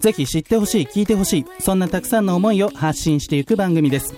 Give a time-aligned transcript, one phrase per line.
[0.00, 4.14] ぜひ知ってほしい聞いてほしいそんなたくさんの思いを発信していく番組です。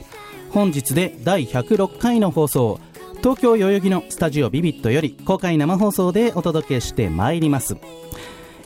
[0.50, 2.80] 本日で第106回の放送
[3.18, 7.76] 東京代々木のスタジオビビットより公開生放送でお届けしてまいります。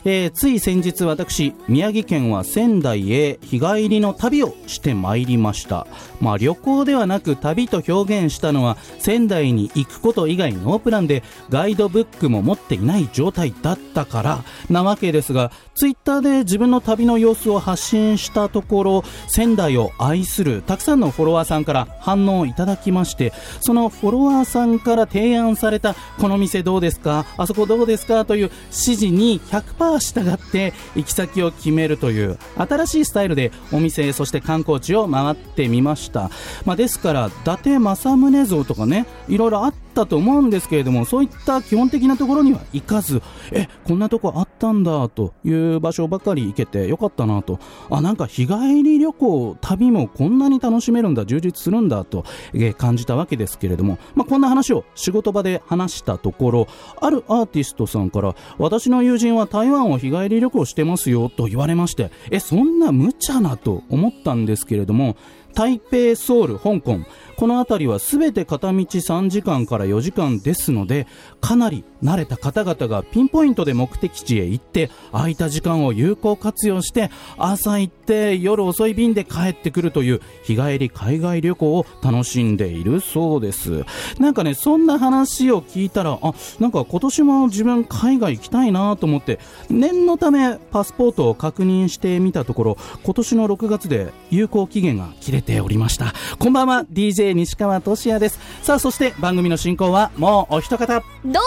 [0.04, 5.86] えーつい先日私宮城県は仙台へ日帰りの旅をしてまいりました。
[6.20, 27.24] まあ旅行ではなく旅と表現したのは仙台に行くこと以外ノープランでガイドブックも持っていない状態だったからなわけですがツイッターで自分の旅の様子を発信したところ仙台を愛するたくさんのフォロワーさんから反応をいただきましてそのフォロワーさんから提案されたこの店どうですか？
[27.38, 28.24] あそこどうですか？
[28.24, 36.30] という指示に100%従って行き先を決めるという新しいスタイルでお店そして観光地を回ってみました、
[36.64, 47.58] まあ、ですから伊達政宗像とかねいろいろあったたと思うんですけれどもそういった基本的なところには行かずえこんなとこあったんだという場所ばかり行けてよかったなと。
[47.90, 52.24] あなんか日帰り旅行旅もこんなに楽しめるんだ充実するんだと、
[52.54, 56.68] え感じたわけですけれども、まあ、こんな話を仕事場で話したところ
[57.00, 65.16] あるアーティストさんから私の友人は台湾を日帰り旅行してますよと言われましてえそんな無茶なと思ったんですけれども
[65.54, 67.00] 台北、ソウル、香港
[67.40, 71.06] この辺りは全て片道3時間から4時間ですので
[71.40, 83.86] かなり慣れた方々がピンポイントで目的地へ行って空いた時間を有効活用して朝行って夜遅い便で帰ってくるという日帰り海外旅行を楽しんでいるそうです。
[84.18, 89.38] なんかねそんな話を聞いたらあなんか今年も自分海外行きたいなと思って
[89.70, 96.12] 念のためパスポートを確認してみたところ今年の6月で有効期限が切れておりました。
[96.38, 98.38] こんばんは DJ 西川俊也です。
[98.62, 100.86] さあそして番組の進行はもうお一方。
[100.86, 101.40] どうも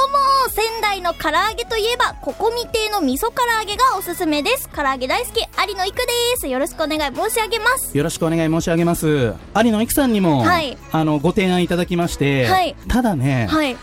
[0.49, 4.69] 仙台の唐揚げといえばここみ亭の味噌唐揚げがおすすめです。
[4.69, 6.03] 唐揚げ大好き有野育で
[6.37, 6.47] す。
[6.47, 7.97] よろしくお願い申し上げます。
[7.97, 9.33] よろしくお願い申し上げます。
[9.55, 10.77] 有野育さんにも、はい。
[10.91, 12.75] あのご提案いただきまして、はい。
[12.87, 13.75] ただね、はい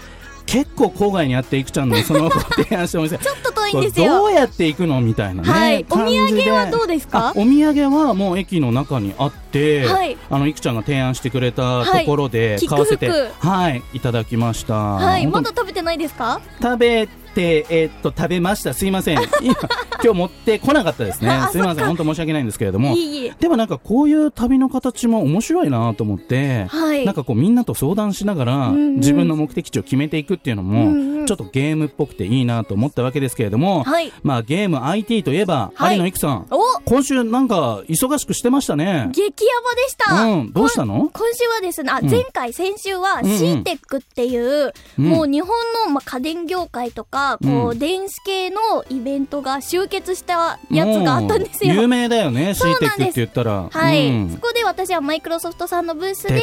[0.51, 3.17] 結構郊外にあっていくちゃんのそのご提案したお店。
[3.23, 4.07] ちょっと遠いんですよ。
[4.19, 5.87] どうやって行くのみたいなね、はい。
[5.89, 7.29] お土産はどうですか？
[7.29, 10.17] あお土産はもう駅の中にあって、はい。
[10.29, 12.67] あのいくちゃんが提案してくれたところではい。
[12.67, 14.75] 買わせて、キックはいいただきました。
[14.75, 15.27] はい。
[15.29, 16.41] まだ食べてないですか？
[16.61, 18.75] 食べてえーっと食べました。
[18.75, 19.19] すいません。
[19.43, 19.55] 今
[20.03, 21.29] 今日持ってこなかったですね。
[21.31, 21.87] あすいません。
[21.87, 22.97] 本当申し訳ないんですけれども。
[23.39, 27.05] でもなんかこういう旅の形も面白いなと思って、はい。
[27.05, 28.95] なんかこうみんなと相談しながら、んうん。
[28.97, 31.27] 自分の目的地を決めていくっていうのも、うんうん。
[31.27, 34.13] ちょっとゲームっぽくていいなと思ったわけですけれども、はい。
[34.23, 35.97] まあゲーム IT といえば、はい。
[35.97, 36.81] 有野育さん、お！
[36.85, 39.09] 今週なんか忙しくしてましたね。
[39.13, 41.11] 激ヤバでした、うん、どうしたの？
[41.13, 42.11] 今週はですね、あ、うん。
[42.11, 45.05] 前回、先週は、うんうん CTEC っていう、うん。
[45.05, 45.51] もう日本
[45.87, 47.79] の、まあ、家電業界とか、こう、うん。
[47.79, 48.59] 電子系の
[48.89, 51.75] イベントが集結したやつがあったんですよ。
[51.75, 53.11] 有名だよね、そうなん CTEC です。
[53.11, 53.69] って言ったら。
[53.71, 54.31] はい、うん。
[54.31, 56.43] そこで私はマイクロソフトさんのブースで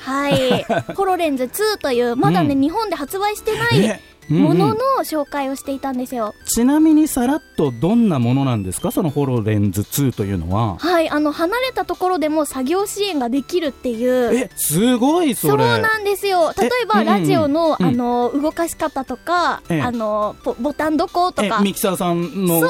[0.00, 2.60] はい、ホロレンズ2という、まだね、うん。
[2.60, 6.34] 日本で発売してないものの紹介をしていたんですよ。
[6.44, 8.90] ちなみにさらっとどんなものなんですか？
[8.90, 10.76] そのホロレンズ2というのは。
[10.78, 14.34] はい、あの、離れたところでも作業支援ができるっていう。
[14.34, 15.64] え、すごいそそうれ。
[15.80, 16.52] なんですよ。
[16.58, 22.62] 例えうんうんばラジオの、うんあの動かし方とか、ええあのボボタンどことえかミキサーさんの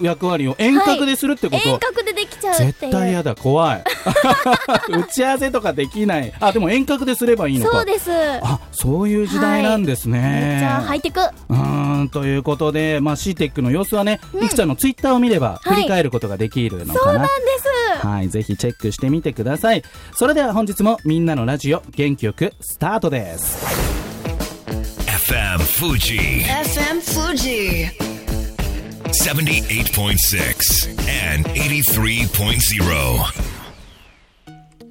[0.00, 2.56] 役割を遠隔でするってこと、遠隔でできちゃう。
[2.56, 3.84] 絶対嫌だ怖い
[4.90, 8.10] 打ち合わせとかできないあでも遠隔ですればいいのかそうです。
[8.42, 11.20] あそういう時代なんですね、めっちゃハイテク。
[11.20, 17.32] うーんということで、まあ、CTEC の様子はね、いくちゃんのツイッターを見ればはい振り返ることができるのかな、そうなんで
[18.00, 18.06] す。
[18.06, 19.82] はい、ぜひチェックしてみてください。
[20.14, 23.64] それでは本日もみんなのラジオ元気よくスタートです。
[25.06, 27.90] FM Fuji FM Fuji.
[29.06, 33.44] 78.6 and 83.0.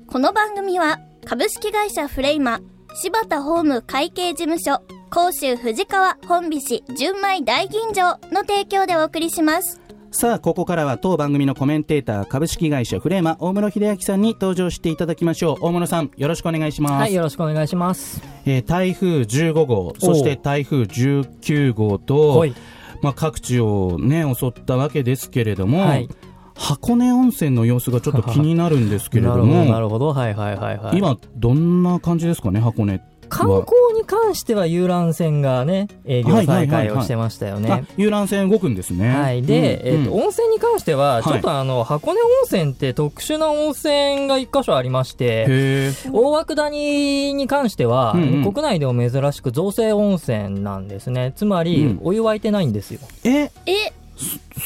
[0.08, 2.60] この番組は株式会社フレイマ、
[2.96, 4.82] 柴田ホーム会計事務所、
[5.14, 9.80] 甲州藤川本菱純米大吟醸の提供でお送りします。
[10.10, 15.58] さあ、ここからは当番組のコメンテーター、株式会社フレーマ、大室秀明さんに登場していただきましょう。
[15.62, 16.94] 大室さん、よろしくお願いします。
[16.94, 18.24] はい、よろしくお願いします。
[18.48, 22.56] えー台風15号、そして台風19号とはい、
[23.04, 26.10] まあ、各地をね、襲ったわけですけれども、はい
[26.56, 30.08] 箱根温泉の様子がちょっと気になるんですけれど なるほど、なも、るほど。
[30.14, 30.98] はいはいはいはい。
[30.98, 33.13] 今、どんな感じですかね、箱根は。
[33.34, 37.72] 観光に関しては遊覧船がね、営業再開をしてましたよね。
[37.72, 39.10] あ遊覧船動くんですね。
[39.10, 39.42] はい。
[39.42, 45.94] で、うんえっ、と、温泉に関しては、はいちょっとあの、箱根温泉って特殊な温泉が一箇所ありまして。
[46.12, 51.34] 大涌谷に関しては、うんうん国内でも珍しく造成温泉なんですね。
[51.36, 53.00] つまり、うんお湯沸いてないんですよ。
[53.24, 53.94] え、え、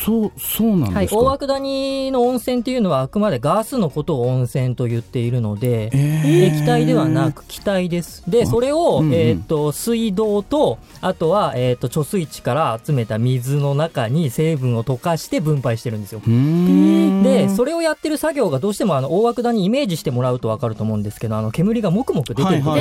[0.04, 1.06] そう、そうなんはい。
[1.06, 1.22] ですか？
[1.22, 8.24] 大涌谷の温泉っていうのはあくまでガスのことを温泉と言っているので、えー液体ではなく気体です。
[8.28, 16.22] で、それを、うんうんえっ、と、水道と、あとは、えっ、と、貯水池から集めた水の中に成分を溶かして分配してるんですよ。
[16.26, 22.78] うーんで、それをやってる作業がどうしてもあの、大涌谷にイメージしてもらうとわかると思うんですけど、あの、煙がもくもく出てるとこ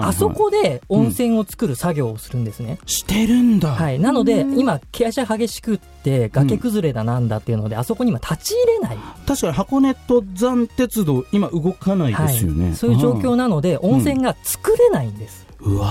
[0.00, 2.78] あそこで温泉を作る作業をするんですね。
[2.86, 3.70] してるんだ。
[3.70, 3.98] はい。
[3.98, 8.98] なので、今、傾斜激しくって、崖崩れだなんだっていうので、あそこに今立ち入れない。
[9.26, 12.74] 確かに箱根登山鉄道、今動かないですよね。
[12.76, 15.45] そういう状況なので、温泉が作れないんです。
[15.60, 15.86] うんうわ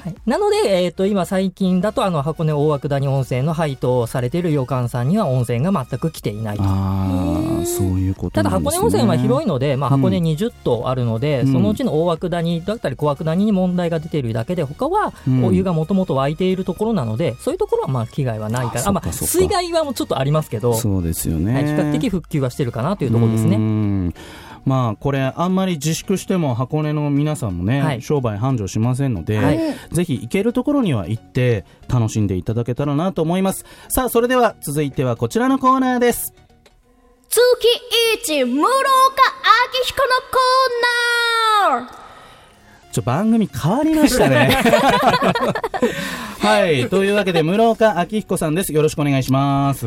[0.00, 6.62] はい、なので、えっ、と、今最近だと、あの、箱根大涌谷温泉の配当されている旅館さんには温泉が全く来ていないと。
[6.64, 8.78] ああ、そういうことただなんですね。
[8.78, 21.54] 箱根温泉は広いので、まあ、うん箱根20棟あるので、うんそのうちの大涌谷だったり小涌谷に問題が出ているだけで、他はうんお湯がもともと湧いているところなので、そういうところはまあ被害はないから、ああまあ、水害はもうちょっとありますけど、そうですよね。
[21.54, 24.12] はい、比較的復旧はしてるかなというところですね。
[24.60, 24.70] ね。
[24.70, 29.60] まあ、これ、あんまり自粛しても箱根の皆さんもね、はい商売繁盛しませんので、はい
[29.92, 33.64] ぜひ行けるところには行って楽しんでいただけたらなと思います。
[33.88, 36.32] さあ、それでは続いてはこちらのコーナーです。
[37.28, 37.40] 月
[38.22, 38.64] 一、室岡明
[39.84, 42.00] 彦のコーナー
[42.92, 44.50] ちょ、番組変わりましたね。
[46.40, 46.88] はい。
[46.88, 48.72] というわけで、室岡明彦さんです。
[48.72, 49.86] よろしくお願いします。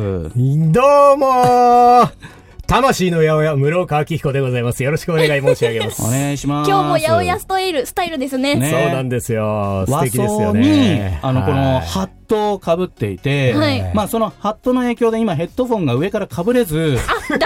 [1.14, 4.82] うもー魂の八百屋、室岡明彦でございます。
[4.82, 6.02] よろしくお願い申し上げます。
[6.02, 6.70] お願いします。
[6.70, 8.54] 今日も八百屋スタイル、スタイルですね。
[8.54, 9.84] ねそうなんですよ。
[9.86, 16.98] 素和敵ですよね。、あの、このはいハットをかぶっていて、はいまあ、そのハットの影響で今ヘッドフォンが上からかぶれず、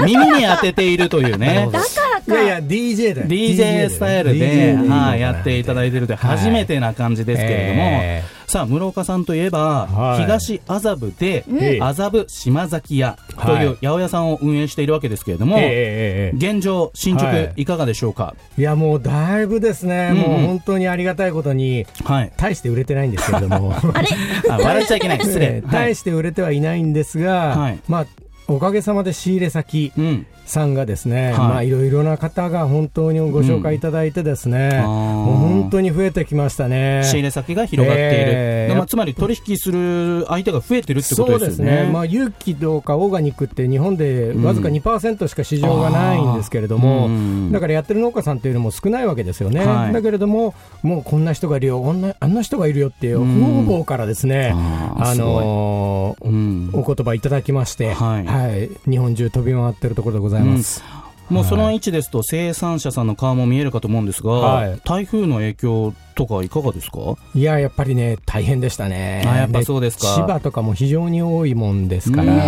[0.04, 1.68] 耳に当てているというね。
[1.72, 1.86] だか
[2.28, 2.42] らか。
[2.42, 3.26] いやいや、DJ だよ。
[3.26, 18.34] DJ スタイルで、はい、やっていただいているという初めてな感じですけれども、えさあ、室岡さんといえば、はい東麻布で、ええ麻布島崎屋という八百屋さんを運営しているわけですけれども、えええええ現状、進捗、はいい、かがでしょうか？
[18.56, 22.32] えいや、もうだいぶですね、うんうんもう本当にありがたいことに、はい。
[22.38, 23.74] 大して売れてないんですけれども。
[23.92, 24.08] あれ？
[24.48, 25.20] あ、笑っちゃいけない。
[25.20, 25.62] 失礼え。
[25.66, 28.06] え大して売れてはいないんですが、はいまあ、
[28.46, 30.26] おかげさまで仕入れ先うん。
[30.48, 31.36] さんがですね、はい。
[31.36, 37.02] まあいろいろな方が本当にご紹介いただいてですね、あーもう本当に増えてきましたね。
[37.04, 38.10] 仕入れ先が広がっている。
[38.10, 41.72] ええまあ、つまり取引する相手が増えてるってことそうですよね。
[41.72, 47.52] ですね、まあ、有機とかオーガニックって日本でわずか2%しか市場がないんですけれども、うん。
[47.52, 49.92] だからやってる農家さんっていうのも少ないわけですよね、はい。
[49.92, 53.64] だけれども、もうこんな人がいるよ、こんなあんな人がいるよっていううん。
[53.66, 55.44] 方々からですね、ああーすごい。
[55.44, 56.70] のーうん。
[56.72, 58.90] お言葉いただきまして、はい。
[58.90, 60.37] 日本中飛び回ってるところでございます。
[61.28, 64.80] もうその位置ですと生産者さんの顔も見えるかと思うんですが、はい。
[64.84, 66.98] 台風の影響とかいかがですか？
[67.34, 69.24] いや、やっぱりね、大変でしたね。
[69.26, 70.06] あやっぱそうですか。
[70.14, 72.38] 千葉とかも非常に多いもんですから、うん。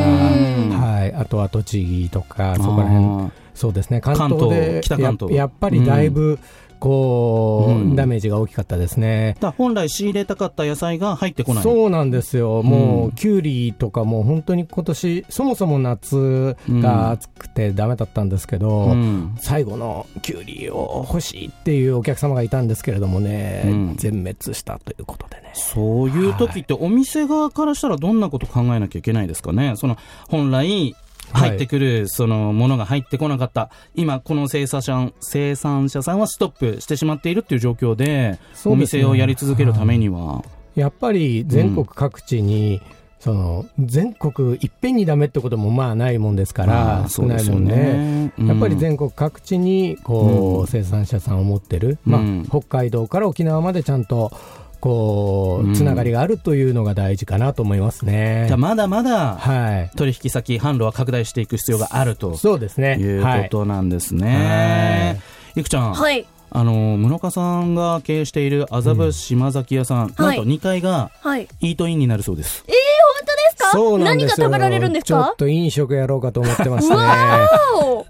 [0.70, 3.04] はい、あとは栃木とか、そこら辺。
[3.26, 5.30] あそうですね、関関東で東北関東。
[5.32, 6.38] ややっぱりだいぶ、
[6.80, 7.94] こう、うん。
[7.94, 9.34] ダメージが大きかったですね。
[9.38, 11.62] ーだから本来仕入れたかった野菜が入ってこない。
[11.62, 13.06] そうなんですよ、もうん。
[13.08, 19.36] う、きゅうりとかも本当に今年そもそも夏が暑くてダメだったんですけど、うん。
[19.38, 23.94] 最後のきゅうりを欲しいっていうお客様がいたんですけれどもね、うん。
[23.96, 25.50] 全滅したということでね。
[25.52, 29.74] そういう時ってお店側からしたらどんなこと考えなきゃいけないですかね？
[29.76, 29.96] その
[30.28, 30.94] 本来
[31.32, 38.76] 入ってくるそのものが入ってこなかった、今この生産者生産者さんはストップしてしまっているっていう状況でですね。
[38.76, 40.44] 店をやり続けるためには、
[40.74, 42.80] やっぱり全国各地に、
[43.18, 48.32] その全国いっぺんにダメってこともまあないもんですかあら、ー少ないもんで、ね。
[48.38, 48.46] うん。
[48.46, 50.66] やっぱり全国各地にこう、うん。
[50.66, 52.46] 生産者さんを持ってる、まあうん。
[52.48, 54.32] 北海道から沖縄までちゃんと
[54.80, 58.56] こうんうつながりがあるというのが大事かなと思いますねじゃあ。
[58.56, 62.96] まだまだはい、取引先、販路は拡大していく必要があるとそうですね。
[62.98, 65.20] いうはいことなんですね。
[65.54, 66.26] いくちゃん、はい。
[66.52, 71.46] あの室岡さんが経営している麻布島崎屋さん、なんと2階がはい。
[71.60, 72.64] イートインになるそうです。
[72.66, 72.80] えー、本
[73.20, 73.70] 当ですか？
[73.72, 77.48] そうなんですよ何が食べられるんですちょっかと飲食やろうかと思ってましたね。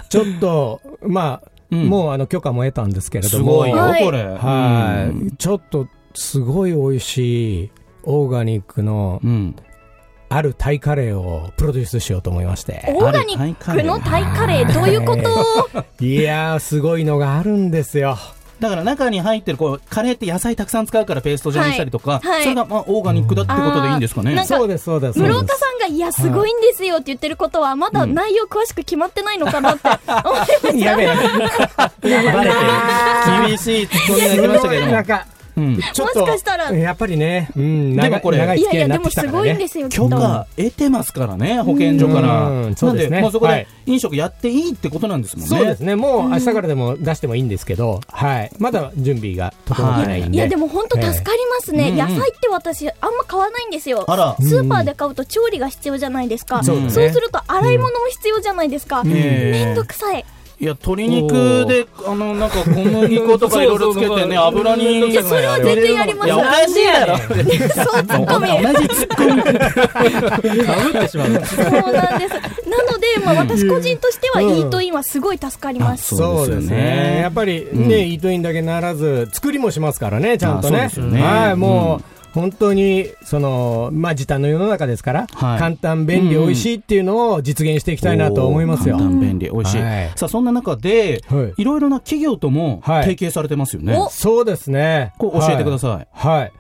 [0.09, 3.57] ちょっと、まあ、うんもうあの許可も得たんですけれすども。
[3.59, 4.25] ごいよ、はいこれ。
[4.25, 7.71] はい、うんちょっと、すごい美味しい、
[8.05, 9.57] オーガニックのうん。
[10.33, 12.85] あるタイカレーをプロデュースしようと思いまして。
[12.95, 15.85] オーガニックのタイカレー、どういうこと？
[16.05, 18.17] いやー、すごいのがあるんですよ。
[18.61, 24.45] だから中に入ってるこうカレーって野菜たくさん使うからペースト状にしたりとか、はいはいそれがまあオーガニックだってことでいいんですかね？
[24.45, 25.19] そうです、そうです。
[25.19, 30.69] 室岡さんが、いや、すごいんですよって言ってることは、まだ内容詳しく決まってないのかなって思いました。
[30.77, 31.07] やべえ。
[32.33, 35.27] バレてる厳しいツッコミが来ましたけれどもなんか、
[35.57, 39.27] うんちょっと、もしかしたらやっぱりね、うん、長いでもこれいやいや、でもす。
[39.29, 39.89] ごいんですよ。
[39.89, 50.37] 許可得てますからね保健所からうんそうですねそこではい飲食やっていいってことなんですもんねそうですね、もう明日からでも出してもいいんですけど、はい、まだ準備が整ってないんで。
[50.37, 51.85] いや、でも本当助かりますね。
[51.85, 54.05] ええ野菜って私、あんま買わないんですよ。
[54.41, 56.63] スーパーで買うと調理が必要じゃないですか。
[56.63, 59.03] そうすると洗い物も必要じゃないですか。
[59.07, 60.25] ええめんどくさい。
[60.61, 61.33] いや鶏肉
[61.67, 66.27] であのなんか小麦粉とかいろいろ つけてね油にいや、それは全然やります。
[66.27, 67.17] いやおかしいだろ。
[67.17, 68.49] そう、ツッコミ。
[68.63, 71.29] 同じツッコミかぶってしまう。
[71.29, 72.35] そうなんです。
[72.69, 76.15] なので、まあ私個人としては、うんイートインはすごい助かります。
[76.15, 77.21] そうですよね。
[77.23, 77.89] やっぱりうん。
[77.89, 80.91] ね、イートインだけならず、作りもしますからね、ちゃんとね。
[81.23, 85.59] はい、もう、うん本当に、その、まあ、時短の世の中ですから、はい。
[85.59, 88.97] 簡単、便利、うん美味しいっていうのを実現していきたいなと思いますよ。
[88.97, 90.13] 簡単便利美味しい、はい。
[90.17, 91.63] さあそんな中で、はい。
[91.63, 93.03] いろいろな企業ともはい。
[93.03, 94.09] 提携されてますよね、お。
[94.09, 95.13] そうですね。
[95.19, 96.41] これ教えてください、はい。
[96.41, 96.53] はい。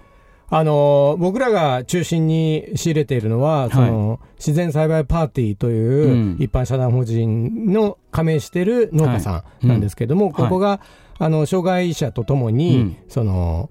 [0.52, 6.36] あのー僕らが中心に仕入れているのは、その、自然栽培パーティーという、うん。
[6.40, 10.32] 一般社団法人の加盟している農家さんなんですけども、うん。
[10.32, 10.80] ここが、
[11.18, 12.96] あの、障害者とともに、うん。
[13.08, 13.70] その、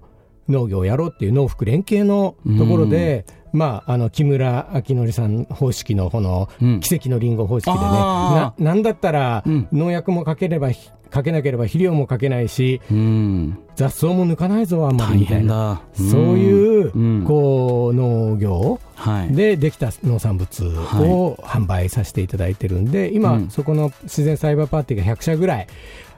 [0.50, 6.80] 農業をやろうっていう農福連携のところで、まあ、あの、木村明則さん方式の、この、うん。
[6.80, 9.68] 奇跡のリンゴ方式でね、あな、なんだったら、うん。
[9.72, 10.70] 農薬もかければ、
[11.10, 13.58] かけなければ肥料もかけないし、うん。
[13.74, 15.82] 雑草も抜かないぞ、あんまり大みたいな。
[15.96, 16.12] 変だ。
[16.12, 17.24] そういう、うん。
[17.26, 19.34] こう、農業はい。
[19.34, 23.50] でできた農産物を販売させていただいてるんで、今、うん。
[23.50, 25.66] そこの自然栽培パーティーが100社ぐらい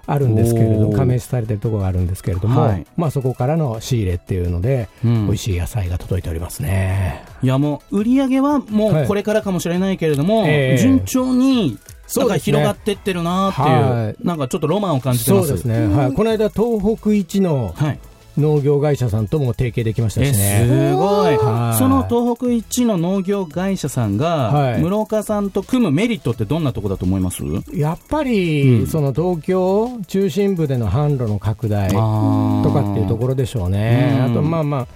[0.06, 2.86] あるんですけれど加盟されてるところがあるんですけれども、はい。
[2.96, 5.26] まあそこからの仕入れっていうので、うん。
[5.26, 7.24] 美味しい野菜が届いておりますね。
[7.42, 9.04] いやもう売り上げはもはい。
[9.04, 10.78] うこれからかもしれないけれども、ええ。
[10.78, 11.78] 順調に
[12.16, 14.16] なんね広がってってるなっていうはい。
[14.22, 15.48] なんかちょっとロマンを感じてます。
[15.48, 15.86] そうですね。
[15.94, 16.12] はい。
[16.12, 17.98] この間、東北一のはい
[18.38, 20.66] 農業会社さんとも提携できましたえしね。
[20.66, 21.36] すごい。
[21.36, 21.78] はい。
[21.78, 24.80] その東北一の農業会社さんが、はい。
[24.80, 27.42] 室岡さんと組むメリットってどんなとこだと思います？
[27.74, 28.86] やっぱり、うん。
[28.86, 34.14] その東京中心部での販路の拡大とかっていうところでしょうね。
[34.18, 34.32] うん。
[34.32, 34.86] あと、まあまあ、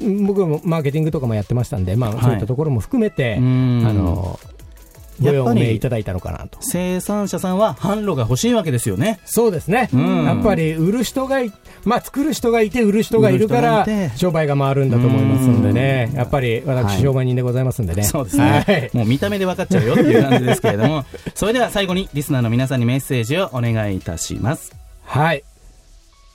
[0.00, 2.22] 僕もマーケティングとかもやってましたんで、まあ、はい。
[2.22, 3.84] そういったところも含めて、うん。
[3.86, 4.61] あの、ご
[5.22, 6.58] やっいただいたのかなと。
[6.60, 9.88] 生産者さんは販路が欲しいわけですよねそうですね。
[9.92, 11.52] うんやっぱり売る人がい、
[11.84, 13.86] まあ作る人がいて売る人がいるから
[14.16, 16.08] 商売が回るんだと思いますんでね。
[16.10, 18.02] うんやっぱりはい私商売人でございますんでね。
[18.04, 18.90] そうですね、はい。
[18.92, 24.72] もう見た目で分かっちゃうよっていう感じですけれども それでは最後にリスナーの皆さんにメッセージをお願いいたします
[25.04, 25.44] はい。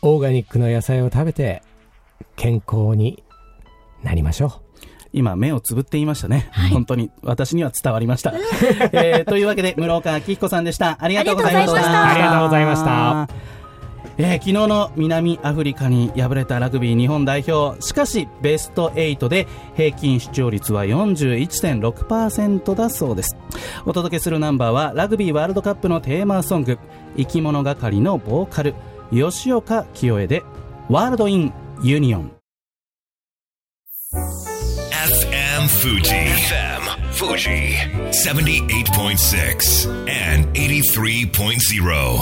[0.01, 1.63] オーガニックの野菜を食べて
[2.35, 3.23] 健康に
[4.03, 4.51] なりましょう。
[5.13, 8.33] 今目をつぶって言いましたね、本当に私には伝わりました、
[8.93, 10.97] えーというわけで室岡明彦さんでした。
[10.99, 12.09] ありがとうございました。
[12.09, 13.27] ありがとうございました。
[14.19, 17.79] えー昨日の南アフリカに敗れたラグビー日本代表。
[17.81, 23.37] しかしベスト8で平均視聴率は41.6%だそうです。
[23.85, 26.79] お届けするナンバーはラグビーワールドカップのテーマソング。
[27.15, 28.75] 生き物係のボーカル
[29.11, 30.43] 吉岡聖恵で
[30.89, 32.36] World in Union
[35.57, 36.13] FM Fuji.
[36.13, 36.81] FM
[37.13, 37.73] Fuji.
[38.11, 42.17] 78.6 and 83.0.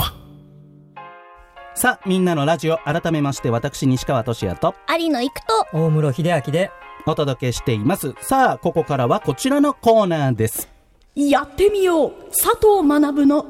[1.75, 6.71] さあみんなのラジオ改めまして私西川俊也と有野行くと、大室秀明で、
[7.05, 10.69] お届けしていますさあここからはこちらのコーナーです
[11.13, 13.47] やってみよう佐藤学の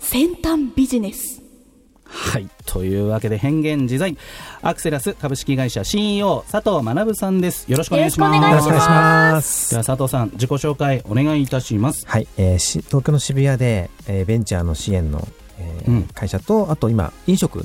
[0.00, 1.37] 先端ビジネス
[2.08, 2.48] はい。
[2.64, 4.16] というわけで変幻自在。
[4.62, 7.70] アクセラス株式会社 CEO 佐藤学さんです。
[7.70, 8.36] よろしくお願いします。
[8.36, 12.06] よろしくお願いしますでは佐藤さん、自己紹介お願いいたします。
[12.06, 15.26] はい、えーし東京の渋谷で、えーベンチャーの支援の、
[15.58, 17.64] えーうん会社とあと今飲食、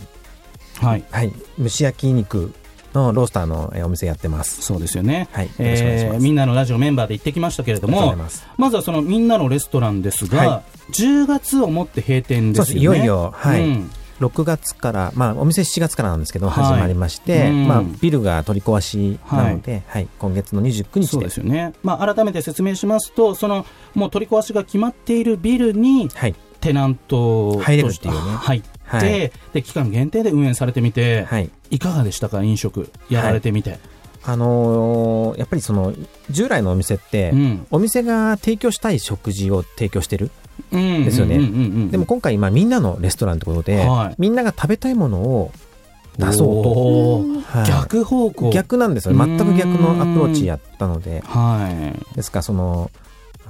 [0.82, 1.04] はい。
[1.10, 2.54] はい、蒸し焼き肉
[2.94, 5.28] のロースターの、えーお店やってますそうですよね。
[5.32, 12.98] はいよろしくお願いしますえーみんなのラジオメンバーで行ってきましたけれどもざいます、まずはそのみんなのレストランですが、は10月をもって閉店でそうですすよね。
[12.98, 13.92] いよいよ、はいうん
[14.26, 16.66] 6月から、まあ、お店7月からなんですけどはい。
[16.66, 17.68] 始まりまして、うん。
[17.68, 21.74] まあ、ビルが取り壊しなので、はい今月の29日そうでですよね。
[21.84, 26.36] まあ、改めて説明しますと、その、もう取り壊しが決まっているビルに、はい。
[26.62, 28.12] テナントとして入れるってい。
[28.12, 29.32] うね入って、はい。
[29.54, 31.50] で期間限定で運営されてみて、はい。
[31.72, 32.42] いかがでしたか？
[32.44, 33.80] 飲食やられてみて、
[34.24, 35.94] あのーやっぱりその、
[36.30, 37.68] 従来のお店って、うん。
[37.72, 40.32] お店が提供したい食事を提供してる。
[40.72, 41.40] うんですよね
[41.90, 44.16] でも今回、まあみんなのレストランってことで、はい。
[44.18, 45.52] みんなが食べたいものを
[46.18, 47.60] 出そうと。
[47.60, 47.68] はい。
[47.68, 48.50] 逆方向。
[48.52, 49.16] 逆なんですよ。
[49.16, 52.98] 全く逆のアプローチやったので、はですからその、い、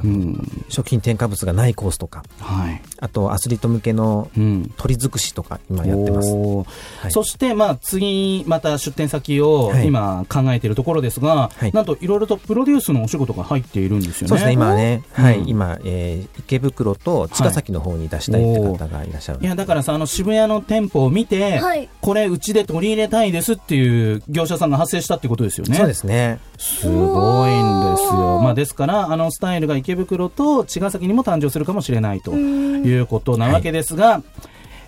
[0.03, 6.33] うん、食品添加物がないコースとか、はい、あとアスリート向けのうん、鶏尽くしとか今やってます。
[6.33, 6.63] は
[7.07, 7.12] い。
[7.12, 9.88] そして、まあ、次、また出店先をはい。
[9.88, 11.71] 今考えているところですが、はい。
[11.71, 14.29] なんといろいろとプロデュースのお仕事が入っているんですよね。
[14.29, 15.47] そうですね、今はね、はい、うん。
[15.47, 19.39] 今、えー池袋と茅ヶ崎の方に出したいって方がいらっしゃる。
[19.41, 21.89] いやだからさあの渋谷の店舗を見て、はい。
[22.01, 25.75] これうちで取り入れたいですっていう業者さんが発生したってことですよね。
[25.75, 26.39] そうですね。
[26.57, 28.39] すごいんですよ。
[28.41, 34.24] まあ、ですから、あのスタイルが池袋と茅ヶ崎にも誕生するかもしれないということなわけですが、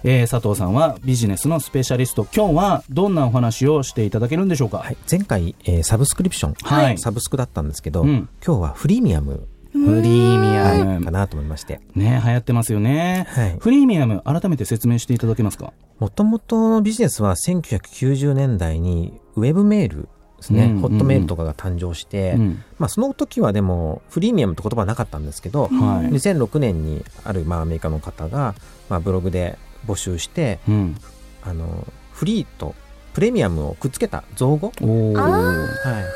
[0.04, 4.78] えー佐藤さんはビジネスのスペシャリスト、今日はどんなお話をしていただけるんでしょうか？
[4.78, 11.04] はい、前回、えーサブスクリプション、はいサブスクだったんですけど、うん今日はフリーミアムフリーミアム。
[11.04, 13.26] かなと思いまして、ね、流行ってますよね。
[13.30, 15.74] はいフリーミアム、改めて説明していただけますか？
[16.00, 20.82] もともとのビジネスは1990年代にウェブメールですね、うんうんうん。
[20.82, 22.64] ホットメールとかが誕生して、うん。
[22.80, 25.70] まあ、その時はでもフリーミアムって言葉はなかったんですけど、はい。
[26.12, 28.56] 2006年にあるまあアメリカの方が、
[28.90, 30.96] まあ、ブログで募集してうん。
[31.44, 32.74] あのフリーと
[33.14, 34.76] プレミアムをくっつけた造語、はい、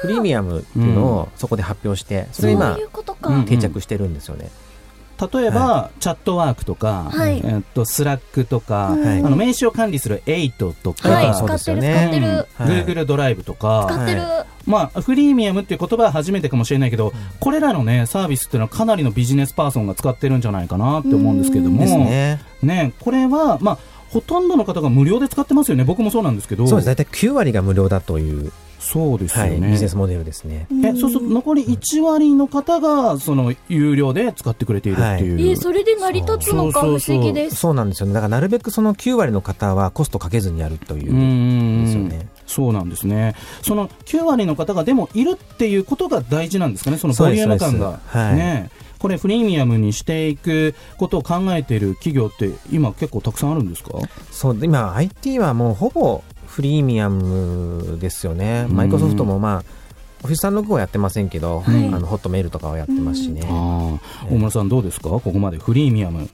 [0.02, 2.78] フリーミアムっていうのをそこで発表して、それ今
[3.46, 4.50] 定着してるんですよね。
[5.34, 7.42] 例えば、チャットワークとか、はい。
[7.44, 12.48] えっと、スラックとか、はいあの名刺を管理する8とか、はいそうですよ使ってる。
[12.56, 22.40] 使ねってる、ドライブとか、使ってる、はまあ、フリーミアムっていう言葉は初めてかもしれないけど、これらのね、サービスっていうのはかなりのビジネスパーソンが使ってるんじゃないかなって思うんですけども、ですね。
[22.62, 23.78] ね、これは、まあ、
[24.10, 25.84] ほとんどの方が無料で使ってますよね。
[25.84, 26.68] 僕もそうなんですけど。
[26.68, 26.86] そうです。
[26.88, 28.52] 大体9割が無料だという、
[28.92, 29.76] そうですよはい、ビね。
[29.78, 30.68] ジネスモデルですね。
[30.84, 35.40] え、そうすると残り1割の方が、その、有料で使ってくれているっていう。
[35.40, 38.14] えーそれで成り立つのか不思議ですそうなんですよね。
[38.14, 41.14] だからなるべくその9割の方はコストかけずにやるというう。
[41.16, 43.36] んですよねそうなんですね。
[43.62, 48.00] その9割の方がでもいるっていうことが大事なんですかね、そのボリューム感が。
[49.00, 53.92] これフリーミアムにしていくことを考えている企業って今結構たくさんあるんですか？
[54.32, 58.68] そう、今 IT はもうほぼフリーミアムですよね。
[58.70, 59.64] マイクロソフトもまあ、
[60.24, 63.42] オフィス365はやってませんけど、はいあのホットメールとかはやってますしね。
[63.48, 64.00] 大
[64.38, 65.10] 村さんどうですか？
[65.10, 66.28] ここまでフリーミアム。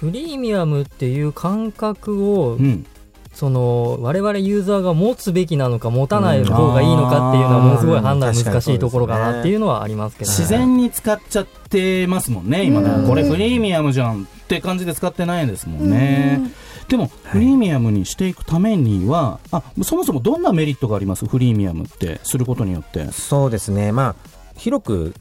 [0.00, 2.86] フリーミアムっていう感覚を、うん。
[3.34, 13.08] その我々ユーザーが持つべきなのか持たない方がいいのかっていうのはものすごい判断うん難しいところかなっていうのはありますけど、自然に使っちゃってますもんね、今うんね。
[13.08, 16.48] これフリーミアムじゃんって感じで使ってないですもんね。
[16.88, 21.26] でも、フリーミアムにしていくためには、あ、そもそもどんなメリットがあります？
[21.26, 23.10] フリーミアムって、することによって。
[23.12, 23.92] そうですね。
[23.92, 24.16] まあ、
[24.56, 25.14] 広く、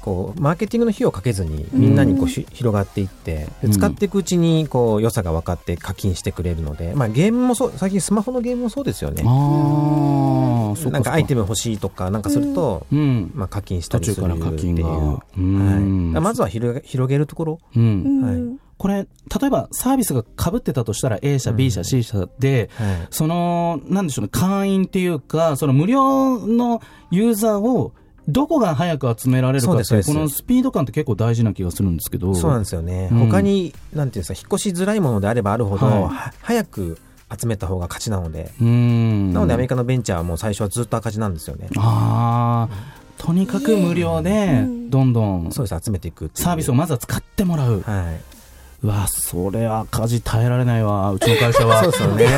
[0.00, 9.24] こう、マーケティングの費用をかけずに、みんなにこう、ひ広がっていって、使っていくうちに、こう、良さが分かって課金してくれるので、まあ、ゲームもそう、最近スマホのゲームもそうですよね。
[9.26, 11.40] あなんかアイテム。
[11.40, 13.32] ム欲しいとか、なんかすると、うん。
[13.34, 14.38] まあ、課金したりするっていう。
[14.38, 14.88] から課金が。
[14.88, 16.12] うはい、ん。
[16.12, 18.22] まずは広げ広げるところ、うん。
[18.22, 19.06] はいこれ、
[19.40, 27.92] 例えばサービスが被ってたとしたら A 社、うん B 社、C 社で、はい、その、なんでしょうね、会員っていうか、その無料のユーザーを、
[28.28, 32.34] どこが早く集められるかってこのスピード感って結構大事な気がするんですけど。
[32.34, 36.98] そうなんですよね、うん他に、なんていうんですか、引っ越しづらいものであればあるほど、はいは早く
[37.40, 39.32] 集めた方が勝ちなので、うん。
[39.32, 41.68] なのでアメリカのベンチャーはもう最初はずっと赤字なんですよね。
[41.76, 47.80] ああ、とにかく無料で、どんどんそうです、集めていくサービスをまずは使ってもらう。
[47.82, 48.35] はい。
[48.86, 51.82] うわ、それ赤字耐えられないわ、うちの会社は。
[51.84, 52.24] そうですよね。
[52.24, 52.30] ね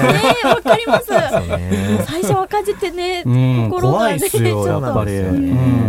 [0.44, 1.18] えわかりますそう
[1.58, 2.04] ね。
[2.06, 5.12] 最初赤字ってね、うん、心がね怖いっすよ、やっぱり。
[5.12, 5.24] ねう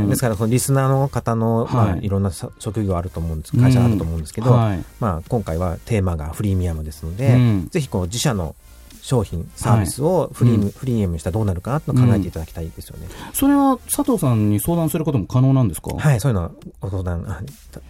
[0.06, 8.56] んですから、このリスナーの方の、まあ、はいいろんなさ職業あると思うんです、会社あると思うんですけど、はいまあ、今回はテーマがフリーミアムですので、うんぜひこう自社の
[9.02, 13.08] 商品、サービスをフリー,、うんフリーミアムにしたらどうなるかなっていうのを考えていただきたいですよね。
[13.34, 15.96] それは佐藤さんに相談することも可能なんですか？
[15.96, 17.40] はい、そういうのはご相談、あ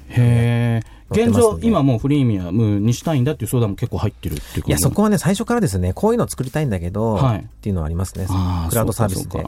[0.09, 0.98] へえ。
[1.11, 7.39] 現状、今もうフリーミアムにしたいんだっていう相談も結構入ってるっていういや、そこははね、最初からですね、こういうのを作りたいんだけど、はい。
[7.39, 8.27] っていうのはありますね。
[8.69, 9.45] クラウドサービスで。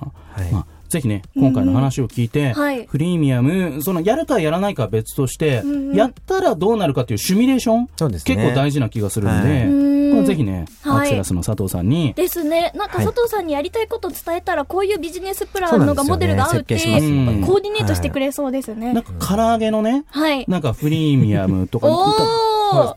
[0.90, 2.86] ぜひね、今回の話を聞いて、はい。
[2.86, 8.36] フリーミアム、そのやるかやらないかは別として、うんやったらどうなるかっていうシミュレーション、そうですね。
[8.36, 10.98] 結構大事な気がするんはで、うんこれぜひね、はい。
[10.98, 12.72] アクセラスの佐藤さんに、ですね。
[12.76, 13.06] なんかはい。
[13.06, 17.06] 佐藤さんにやりたいこと伝えたら、こういうビジネスプランのがモデルが合うって、設計します。
[17.06, 17.42] ん。
[17.42, 18.94] でコーディネートしてくれそうですね。
[18.94, 20.46] なんか唐揚げのね、はい。
[20.48, 21.88] なんかフリーミアムとか、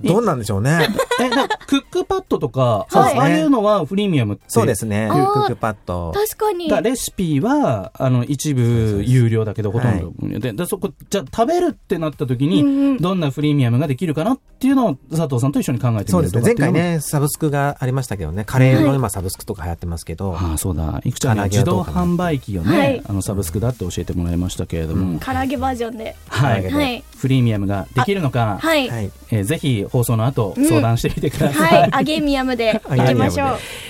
[0.02, 0.88] どうなんでしょうね。
[1.20, 1.30] え、
[1.66, 4.44] クックパッドとか、ああいうのはフリーミアムって。
[4.48, 5.08] そうですね。
[5.10, 6.12] クックパッド。
[6.14, 6.68] 確かに。
[6.82, 10.52] レシピは、あの、一部有料だけど、ほとんど無料で。
[10.52, 16.42] で、そこ、じゃあ食べるってなった時に、どんなフリーミアムができるかなっていうのを佐藤さんと一緒に考えてみるそうですね。
[16.42, 16.54] 前。
[16.54, 21.00] 回ね、サブスクがありましたけどね、カレーの今サブスクとか流行ってますけど、ああ、そうだ。
[21.04, 26.16] いくちゃん自動販売機をね、はいあの、サブスクだって教えてもらいましたけれども、唐揚げバージョンで。
[26.28, 27.04] はい。
[27.16, 28.88] フリーミアムができるのか、はい。
[28.88, 29.10] はい。
[29.30, 31.81] えーぜひ放送の後、うん相談してみてください。
[31.81, 31.88] はい。
[31.92, 33.48] アゲミアムで行きましょう。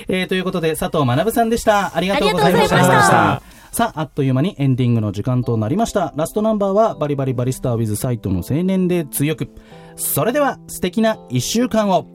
[0.09, 1.97] えーということで、佐藤学さんでした。
[1.97, 3.43] ありがとうございました。
[3.73, 6.13] さあ、あっという間にエンディングの時間となりました。
[6.17, 9.49] ラストナンバーは、バリバリバリスター with サイトの青年で強く。
[9.97, 12.07] それでは、素敵な一週間を。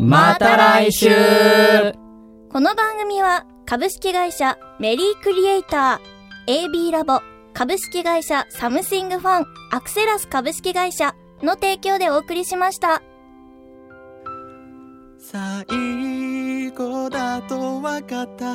[0.00, 1.08] また来週
[2.50, 7.20] この番組は株式会社メリークリエイター AB ラボ
[7.52, 13.02] 株式会社サムシングファンアクセラス株式会社の提供でお送りしました。
[15.18, 18.54] 最後だと分かった。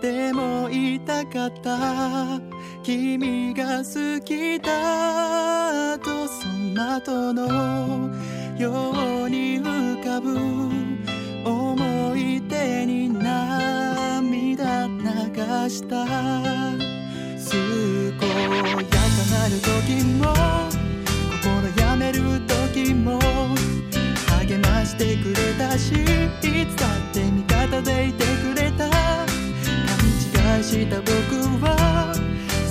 [0.00, 2.40] でも言いたかった。
[2.82, 8.10] 君が好きだとその後の
[8.58, 8.92] よ
[9.24, 10.36] うに浮かぶ。
[11.44, 16.04] 思い出に涙流した。
[17.50, 20.71] 健やかなる時も
[22.12, 22.40] る
[22.72, 23.18] 時も
[24.40, 25.96] 励ましてくれたしい
[26.66, 28.88] つだって味方でいてくれた。
[28.88, 31.10] 勘違いした僕
[31.64, 32.14] は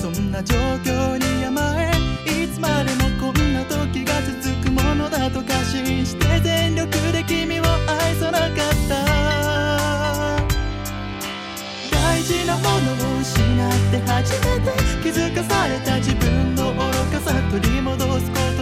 [0.02, 1.92] そんな状況に甘え
[2.44, 8.50] いつまでもこんな時が続くものだと過信して全力で君を愛さなかっ
[8.90, 8.92] た。
[11.92, 14.72] 大事なものを失って初めて
[15.04, 16.80] 気づかされた自分の愚
[17.12, 18.61] かさ取り戻すこと